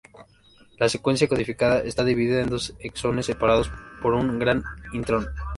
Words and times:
La 0.79 0.89
secuencia 0.89 1.27
codificante 1.27 1.87
está 1.87 2.03
dividida 2.03 2.41
en 2.41 2.49
dos 2.49 2.73
exones, 2.79 3.27
separados 3.27 3.71
por 4.01 4.15
un 4.15 4.39
gran 4.39 4.63
intrón. 4.93 5.27